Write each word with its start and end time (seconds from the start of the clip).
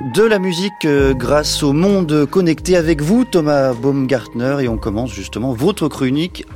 de 0.00 0.22
la 0.22 0.38
musique 0.38 0.84
euh, 0.84 1.14
grâce 1.14 1.62
au 1.62 1.72
monde 1.72 2.26
connecté 2.26 2.76
avec 2.76 3.00
vous, 3.00 3.24
Thomas 3.24 3.72
Baumgartner, 3.72 4.58
et 4.60 4.68
on 4.68 4.76
commence 4.76 5.12
justement 5.12 5.52
votre 5.52 5.88
chronique 5.88 6.46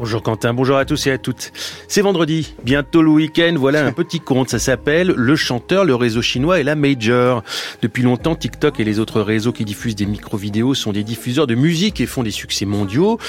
Bonjour 0.00 0.20
Quentin, 0.20 0.52
bonjour 0.52 0.76
à 0.76 0.84
tous 0.84 1.06
et 1.06 1.12
à 1.12 1.16
toutes. 1.16 1.52
C'est 1.86 2.00
vendredi, 2.00 2.56
bientôt 2.64 3.02
le 3.02 3.10
week-end, 3.10 3.54
voilà 3.56 3.86
un 3.86 3.92
petit 3.92 4.18
conte, 4.18 4.48
ça 4.48 4.58
s'appelle 4.58 5.14
Le 5.16 5.36
chanteur, 5.36 5.84
le 5.84 5.94
réseau 5.94 6.22
chinois 6.22 6.58
et 6.58 6.64
la 6.64 6.74
major. 6.74 7.44
Depuis 7.82 8.02
longtemps, 8.02 8.34
TikTok 8.34 8.80
et 8.80 8.84
les 8.84 8.98
autres 8.98 9.20
réseaux 9.20 9.52
qui 9.52 9.64
diffusent 9.64 9.94
des 9.94 10.06
micro-vidéos 10.06 10.74
sont 10.74 10.90
des 10.90 11.04
diffuseurs 11.04 11.46
de 11.46 11.54
musique 11.54 12.00
et 12.00 12.06
font 12.06 12.24
des 12.24 12.32
succès 12.32 12.64
mondiaux. 12.64 13.20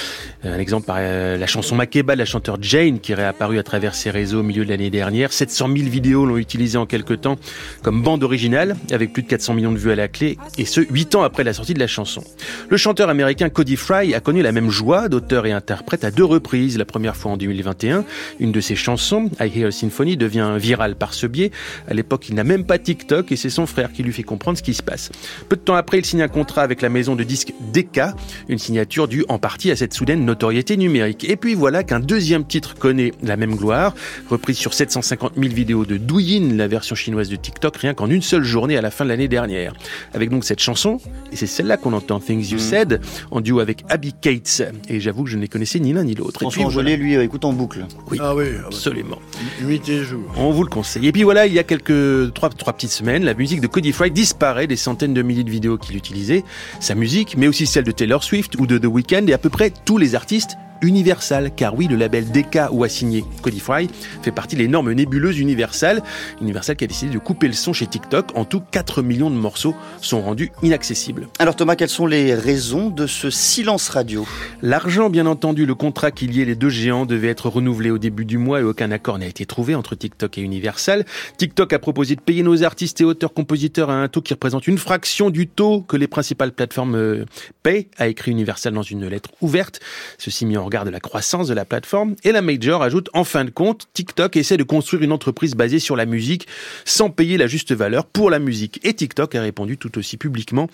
Un 0.43 0.57
exemple 0.57 0.87
par 0.87 0.95
euh, 0.97 1.37
la 1.37 1.45
chanson 1.45 1.75
Makeba 1.75 2.15
de 2.15 2.19
la 2.19 2.25
chanteur 2.25 2.57
Jane 2.59 2.99
qui 2.99 3.11
est 3.11 3.15
réapparue 3.15 3.59
à 3.59 3.63
travers 3.63 3.93
ces 3.93 4.09
réseaux 4.09 4.39
au 4.39 4.43
milieu 4.43 4.65
de 4.65 4.69
l'année 4.69 4.89
dernière. 4.89 5.31
700 5.31 5.67
000 5.77 5.89
vidéos 5.89 6.25
l'ont 6.25 6.37
utilisée 6.37 6.79
en 6.79 6.87
quelques 6.87 7.21
temps 7.21 7.37
comme 7.83 8.01
bande 8.01 8.23
originale 8.23 8.77
avec 8.91 9.13
plus 9.13 9.21
de 9.21 9.27
400 9.27 9.53
millions 9.53 9.71
de 9.71 9.77
vues 9.77 9.91
à 9.91 9.95
la 9.95 10.07
clé 10.07 10.39
et 10.57 10.65
ce, 10.65 10.81
8 10.81 11.13
ans 11.13 11.21
après 11.21 11.43
la 11.43 11.53
sortie 11.53 11.75
de 11.75 11.79
la 11.79 11.87
chanson. 11.87 12.23
Le 12.67 12.77
chanteur 12.77 13.09
américain 13.09 13.49
Cody 13.49 13.75
Fry 13.75 14.15
a 14.15 14.19
connu 14.21 14.41
la 14.41 14.51
même 14.51 14.71
joie 14.71 15.07
d'auteur 15.07 15.45
et 15.45 15.51
interprète 15.51 15.82
interprète 15.83 16.05
à 16.05 16.11
deux 16.11 16.23
reprises. 16.23 16.77
La 16.77 16.85
première 16.85 17.17
fois 17.17 17.33
en 17.33 17.37
2021, 17.37 18.05
une 18.39 18.53
de 18.53 18.61
ses 18.61 18.75
chansons, 18.75 19.29
I 19.41 19.51
Hear 19.53 19.73
Symphony, 19.73 20.15
devient 20.15 20.55
virale 20.57 20.95
par 20.95 21.13
ce 21.13 21.27
biais. 21.27 21.51
À 21.89 21.93
l'époque, 21.93 22.29
il 22.29 22.35
n'a 22.35 22.45
même 22.45 22.63
pas 22.63 22.77
TikTok 22.77 23.33
et 23.33 23.35
c'est 23.35 23.49
son 23.49 23.65
frère 23.65 23.91
qui 23.91 24.01
lui 24.01 24.13
fait 24.13 24.23
comprendre 24.23 24.57
ce 24.57 24.63
qui 24.63 24.73
se 24.73 24.81
passe. 24.81 25.11
Peu 25.49 25.57
de 25.57 25.61
temps 25.61 25.75
après, 25.75 25.99
il 25.99 26.05
signe 26.05 26.21
un 26.21 26.29
contrat 26.29 26.61
avec 26.61 26.81
la 26.81 26.87
maison 26.87 27.17
de 27.17 27.23
disques 27.25 27.53
Decca, 27.73 28.15
une 28.47 28.59
signature 28.59 29.09
due 29.09 29.25
en 29.27 29.39
partie 29.39 29.71
à 29.71 29.75
cette 29.75 29.93
soudaine 29.93 30.23
notoriété 30.23 30.77
numérique. 30.77 31.29
Et 31.29 31.35
puis 31.35 31.53
voilà 31.53 31.83
qu'un 31.83 31.99
deuxième 31.99 32.45
titre 32.45 32.75
connaît 32.75 33.11
la 33.21 33.35
même 33.35 33.55
gloire, 33.55 33.93
reprise 34.29 34.57
sur 34.57 34.73
750 34.73 35.33
000 35.35 35.53
vidéos 35.53 35.83
de 35.83 35.97
Douyin, 35.97 36.55
la 36.55 36.69
version 36.69 36.95
chinoise 36.95 37.27
de 37.27 37.35
TikTok, 37.35 37.75
rien 37.75 37.93
qu'en 37.93 38.09
une 38.09 38.21
seule 38.21 38.43
journée 38.43 38.77
à 38.77 38.81
la 38.81 38.89
fin 38.89 39.03
de 39.03 39.09
l'année 39.09 39.27
dernière. 39.27 39.73
Avec 40.13 40.29
donc 40.29 40.45
cette 40.45 40.61
chanson, 40.61 40.99
et 41.33 41.35
c'est 41.35 41.47
celle-là 41.47 41.75
qu'on 41.75 41.91
entend 41.91 42.21
Things 42.21 42.51
You 42.51 42.55
mm. 42.55 42.59
Said, 42.59 43.01
en 43.31 43.41
duo 43.41 43.59
avec 43.59 43.83
Abby 43.89 44.13
Cates. 44.13 44.63
Et 44.87 45.01
j'avoue 45.01 45.25
que 45.25 45.29
je 45.29 45.35
ne 45.35 45.41
les 45.41 45.49
connaissais 45.49 45.72
ni 45.79 45.93
l'un 45.93 46.03
ni 46.03 46.15
l'autre. 46.15 46.39
François 46.39 46.65
Angelet, 46.65 46.97
lui, 46.97 47.15
écoute 47.15 47.45
en 47.45 47.53
boucle. 47.53 47.85
Oui, 48.11 48.17
ah 48.21 48.35
oui, 48.35 48.45
ah 48.59 48.67
absolument. 48.67 49.19
Nuit 49.61 49.87
et 49.89 50.03
jour. 50.03 50.23
On 50.37 50.51
vous 50.51 50.63
le 50.63 50.69
conseille. 50.69 51.07
Et 51.07 51.11
puis 51.11 51.23
voilà, 51.23 51.45
il 51.45 51.53
y 51.53 51.59
a 51.59 51.63
quelques 51.63 52.33
trois, 52.33 52.49
trois 52.49 52.73
petites 52.73 52.91
semaines, 52.91 53.23
la 53.23 53.33
musique 53.33 53.61
de 53.61 53.67
Cody 53.67 53.91
Fry 53.91 54.11
disparaît 54.11 54.67
des 54.67 54.75
centaines 54.75 55.13
de 55.13 55.21
milliers 55.21 55.43
de 55.43 55.49
vidéos 55.49 55.77
qu'il 55.77 55.95
utilisait. 55.95 56.43
Sa 56.79 56.95
musique, 56.95 57.37
mais 57.37 57.47
aussi 57.47 57.65
celle 57.65 57.83
de 57.83 57.91
Taylor 57.91 58.23
Swift 58.23 58.55
ou 58.59 58.67
de 58.67 58.77
The 58.77 58.85
Weeknd 58.85 59.27
et 59.27 59.33
à 59.33 59.37
peu 59.37 59.49
près 59.49 59.71
tous 59.85 59.97
les 59.97 60.15
artistes 60.15 60.57
Universal, 60.83 61.51
car 61.55 61.75
oui, 61.75 61.87
le 61.87 61.95
label 61.95 62.29
DK 62.29 62.69
où 62.71 62.83
a 62.83 62.89
signé 62.89 63.23
Codify 63.41 63.87
fait 64.21 64.31
partie 64.31 64.55
de 64.55 64.61
l'énorme 64.61 64.91
nébuleuse 64.91 65.39
Universal. 65.39 66.03
Universal 66.41 66.75
qui 66.75 66.83
a 66.83 66.87
décidé 66.87 67.13
de 67.13 67.19
couper 67.19 67.47
le 67.47 67.53
son 67.53 67.73
chez 67.73 67.87
TikTok. 67.87 68.31
En 68.35 68.45
tout, 68.45 68.61
4 68.71 69.01
millions 69.01 69.29
de 69.29 69.35
morceaux 69.35 69.75
sont 70.01 70.21
rendus 70.21 70.51
inaccessibles. 70.61 71.27
Alors 71.39 71.55
Thomas, 71.55 71.75
quelles 71.75 71.89
sont 71.89 72.05
les 72.05 72.35
raisons 72.35 72.89
de 72.89 73.07
ce 73.07 73.29
silence 73.29 73.89
radio? 73.89 74.27
L'argent, 74.61 75.09
bien 75.09 75.25
entendu, 75.25 75.65
le 75.65 75.75
contrat 75.75 76.11
qui 76.11 76.27
liait 76.27 76.45
les 76.45 76.55
deux 76.55 76.69
géants 76.69 77.05
devait 77.05 77.29
être 77.29 77.49
renouvelé 77.49 77.89
au 77.89 77.97
début 77.97 78.25
du 78.25 78.37
mois 78.37 78.59
et 78.59 78.63
aucun 78.63 78.91
accord 78.91 79.17
n'a 79.17 79.27
été 79.27 79.45
trouvé 79.45 79.75
entre 79.75 79.95
TikTok 79.95 80.37
et 80.37 80.41
Universal. 80.41 81.05
TikTok 81.37 81.71
a 81.71 81.79
proposé 81.79 82.15
de 82.15 82.21
payer 82.21 82.43
nos 82.43 82.63
artistes 82.63 82.99
et 83.01 83.05
auteurs-compositeurs 83.05 83.89
à 83.89 83.95
un 83.95 84.07
taux 84.09 84.21
qui 84.21 84.33
représente 84.33 84.67
une 84.67 84.77
fraction 84.77 85.29
du 85.29 85.47
taux 85.47 85.81
que 85.81 85.95
les 85.95 86.07
principales 86.07 86.51
plateformes 86.51 86.95
euh, 86.95 87.25
paient, 87.61 87.87
a 87.97 88.07
écrit 88.07 88.31
Universal 88.31 88.73
dans 88.73 88.81
une 88.81 89.07
lettre 89.07 89.29
ouverte. 89.41 89.79
Ceci 90.17 90.45
mis 90.45 90.57
en 90.57 90.65
de 90.83 90.89
la 90.89 90.99
croissance 90.99 91.47
de 91.47 91.53
la 91.53 91.65
plateforme. 91.65 92.15
Et 92.23 92.31
la 92.31 92.41
Major 92.41 92.81
ajoute 92.81 93.09
en 93.13 93.23
fin 93.23 93.45
de 93.45 93.51
compte, 93.51 93.87
TikTok 93.93 94.35
essaie 94.35 94.57
de 94.57 94.63
construire 94.63 95.03
une 95.03 95.11
entreprise 95.11 95.53
basée 95.53 95.77
sur 95.77 95.95
la 95.95 96.07
musique 96.07 96.47
sans 96.83 97.11
payer 97.11 97.37
la 97.37 97.45
juste 97.45 97.73
valeur 97.73 98.05
pour 98.05 98.31
la 98.31 98.39
musique. 98.39 98.79
Et 98.83 98.93
TikTok 98.93 99.35
a 99.35 99.41
répondu 99.41 99.77
tout 99.77 99.95
aussi 99.99 100.17
publiquement 100.17 100.67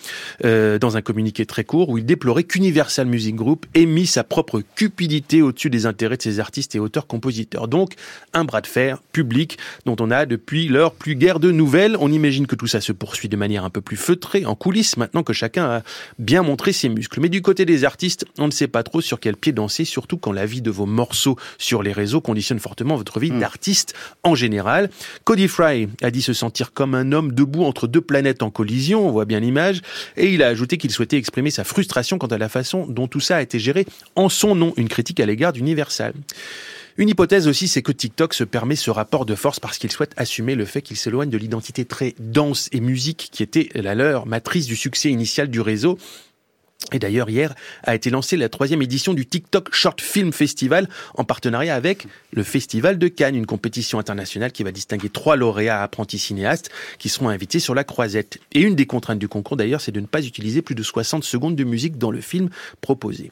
euh, 0.44 0.78
dans 0.78 0.96
un 0.96 1.02
communiqué 1.02 1.44
très 1.44 1.64
court 1.64 1.90
où 1.90 1.98
il 1.98 2.06
déplorait 2.06 2.44
qu'Universal 2.44 3.06
Music 3.06 3.36
Group 3.36 3.66
ait 3.74 3.84
mis 3.84 4.06
sa 4.06 4.24
propre 4.24 4.62
cupidité 4.74 5.42
au-dessus 5.42 5.68
des 5.68 5.84
intérêts 5.84 6.16
de 6.16 6.22
ses 6.22 6.40
artistes 6.40 6.74
et 6.74 6.78
auteurs-compositeurs. 6.78 7.68
Donc 7.68 7.92
un 8.32 8.44
bras 8.44 8.62
de 8.62 8.66
fer 8.66 9.02
public 9.12 9.58
dont 9.84 9.96
on 10.00 10.10
a 10.10 10.24
depuis 10.24 10.68
l'heure 10.68 10.94
plus 10.94 11.14
guère 11.14 11.40
de 11.40 11.50
nouvelles. 11.50 11.96
On 12.00 12.10
imagine 12.10 12.46
que 12.46 12.56
tout 12.56 12.66
ça 12.66 12.80
se 12.80 12.92
poursuit 12.92 13.28
de 13.28 13.36
manière 13.36 13.64
un 13.64 13.70
peu 13.70 13.82
plus 13.82 13.98
feutrée 13.98 14.46
en 14.46 14.54
coulisses 14.54 14.96
maintenant 14.96 15.22
que 15.22 15.34
chacun 15.34 15.64
a 15.64 15.82
bien 16.18 16.42
montré 16.42 16.72
ses 16.72 16.88
muscles. 16.88 17.20
Mais 17.20 17.28
du 17.28 17.42
côté 17.42 17.64
des 17.64 17.84
artistes, 17.84 18.24
on 18.38 18.46
ne 18.46 18.52
sait 18.52 18.68
pas 18.68 18.82
trop 18.82 19.00
sur 19.00 19.20
quel 19.20 19.36
pied 19.36 19.52
danser 19.52 19.84
surtout 19.90 20.16
quand 20.16 20.32
la 20.32 20.46
vie 20.46 20.62
de 20.62 20.70
vos 20.70 20.86
morceaux 20.86 21.36
sur 21.58 21.82
les 21.82 21.92
réseaux 21.92 22.20
conditionne 22.20 22.58
fortement 22.58 22.96
votre 22.96 23.20
vie 23.20 23.30
hmm. 23.30 23.40
d'artiste 23.40 23.94
en 24.22 24.34
général. 24.34 24.90
Cody 25.24 25.48
Fry 25.48 25.88
a 26.02 26.10
dit 26.10 26.22
se 26.22 26.32
sentir 26.32 26.72
comme 26.72 26.94
un 26.94 27.12
homme 27.12 27.32
debout 27.32 27.64
entre 27.64 27.86
deux 27.86 28.00
planètes 28.00 28.42
en 28.42 28.50
collision, 28.50 29.06
on 29.06 29.10
voit 29.10 29.24
bien 29.24 29.40
l'image, 29.40 29.82
et 30.16 30.32
il 30.32 30.42
a 30.42 30.48
ajouté 30.48 30.78
qu'il 30.78 30.90
souhaitait 30.90 31.16
exprimer 31.16 31.50
sa 31.50 31.64
frustration 31.64 32.18
quant 32.18 32.28
à 32.28 32.38
la 32.38 32.48
façon 32.48 32.86
dont 32.86 33.08
tout 33.08 33.20
ça 33.20 33.36
a 33.36 33.42
été 33.42 33.58
géré 33.58 33.86
en 34.14 34.28
son 34.28 34.54
nom, 34.54 34.72
une 34.76 34.88
critique 34.88 35.20
à 35.20 35.26
l'égard 35.26 35.52
d'Universal. 35.52 36.14
Une 36.96 37.08
hypothèse 37.08 37.48
aussi, 37.48 37.68
c'est 37.68 37.82
que 37.82 37.92
TikTok 37.92 38.34
se 38.34 38.44
permet 38.44 38.76
ce 38.76 38.90
rapport 38.90 39.24
de 39.24 39.34
force 39.34 39.60
parce 39.60 39.78
qu'il 39.78 39.90
souhaite 39.90 40.12
assumer 40.16 40.54
le 40.54 40.64
fait 40.64 40.82
qu'il 40.82 40.96
s'éloigne 40.96 41.30
de 41.30 41.38
l'identité 41.38 41.84
très 41.84 42.14
dense 42.18 42.68
et 42.72 42.80
musique 42.80 43.30
qui 43.32 43.42
était 43.42 43.70
la 43.74 43.94
leur, 43.94 44.26
matrice 44.26 44.66
du 44.66 44.76
succès 44.76 45.10
initial 45.10 45.48
du 45.48 45.60
réseau 45.60 45.98
et 46.92 46.98
d'ailleurs, 46.98 47.28
hier 47.28 47.54
a 47.84 47.94
été 47.94 48.10
lancée 48.10 48.36
la 48.36 48.48
troisième 48.48 48.82
édition 48.82 49.14
du 49.14 49.26
TikTok 49.26 49.72
Short 49.72 50.00
Film 50.00 50.32
Festival 50.32 50.88
en 51.14 51.24
partenariat 51.24 51.74
avec 51.74 52.06
le 52.32 52.42
Festival 52.42 52.98
de 52.98 53.08
Cannes, 53.08 53.36
une 53.36 53.46
compétition 53.46 53.98
internationale 53.98 54.50
qui 54.50 54.64
va 54.64 54.72
distinguer 54.72 55.08
trois 55.08 55.36
lauréats 55.36 55.82
apprentis 55.82 56.18
cinéastes 56.18 56.70
qui 56.98 57.08
seront 57.08 57.28
invités 57.28 57.60
sur 57.60 57.74
la 57.74 57.84
croisette. 57.84 58.38
Et 58.52 58.60
une 58.60 58.74
des 58.74 58.86
contraintes 58.86 59.18
du 59.18 59.28
concours 59.28 59.56
d'ailleurs, 59.56 59.80
c'est 59.80 59.92
de 59.92 60.00
ne 60.00 60.06
pas 60.06 60.24
utiliser 60.24 60.62
plus 60.62 60.74
de 60.74 60.82
60 60.82 61.22
secondes 61.22 61.54
de 61.54 61.64
musique 61.64 61.98
dans 61.98 62.10
le 62.10 62.20
film 62.20 62.48
proposé. 62.80 63.30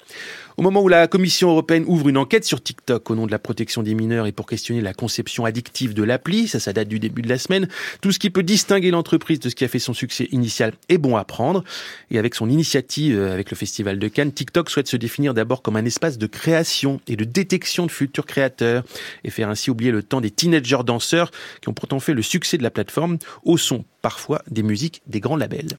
Au 0.58 0.62
moment 0.62 0.82
où 0.82 0.88
la 0.88 1.06
Commission 1.06 1.50
européenne 1.50 1.84
ouvre 1.86 2.08
une 2.08 2.16
enquête 2.16 2.44
sur 2.44 2.60
TikTok 2.60 3.08
au 3.10 3.14
nom 3.14 3.26
de 3.26 3.30
la 3.30 3.38
protection 3.38 3.84
des 3.84 3.94
mineurs 3.94 4.26
et 4.26 4.32
pour 4.32 4.44
questionner 4.44 4.80
la 4.80 4.92
conception 4.92 5.44
addictive 5.44 5.94
de 5.94 6.02
l'appli, 6.02 6.48
ça, 6.48 6.58
ça 6.58 6.72
date 6.72 6.88
du 6.88 6.98
début 6.98 7.22
de 7.22 7.28
la 7.28 7.38
semaine, 7.38 7.68
tout 8.00 8.10
ce 8.10 8.18
qui 8.18 8.28
peut 8.28 8.42
distinguer 8.42 8.90
l'entreprise 8.90 9.38
de 9.38 9.48
ce 9.50 9.54
qui 9.54 9.64
a 9.64 9.68
fait 9.68 9.78
son 9.78 9.94
succès 9.94 10.28
initial 10.32 10.72
est 10.88 10.98
bon 10.98 11.16
à 11.16 11.24
prendre. 11.24 11.62
Et 12.10 12.18
avec 12.18 12.34
son 12.34 12.50
initiative, 12.50 13.16
euh, 13.16 13.37
avec 13.38 13.50
le 13.52 13.56
Festival 13.56 14.00
de 14.00 14.08
Cannes, 14.08 14.32
TikTok 14.32 14.68
souhaite 14.68 14.88
se 14.88 14.96
définir 14.96 15.32
d'abord 15.32 15.62
comme 15.62 15.76
un 15.76 15.84
espace 15.84 16.18
de 16.18 16.26
création 16.26 17.00
et 17.06 17.14
de 17.14 17.22
détection 17.22 17.86
de 17.86 17.90
futurs 17.92 18.26
créateurs 18.26 18.82
et 19.22 19.30
faire 19.30 19.48
ainsi 19.48 19.70
oublier 19.70 19.92
le 19.92 20.02
temps 20.02 20.20
des 20.20 20.32
teenagers 20.32 20.82
danseurs 20.84 21.30
qui 21.60 21.68
ont 21.68 21.72
pourtant 21.72 22.00
fait 22.00 22.14
le 22.14 22.22
succès 22.22 22.58
de 22.58 22.64
la 22.64 22.72
plateforme 22.72 23.18
au 23.44 23.56
son 23.56 23.84
parfois 24.02 24.42
des 24.50 24.64
musiques 24.64 25.02
des 25.06 25.20
grands 25.20 25.36
labels. 25.36 25.76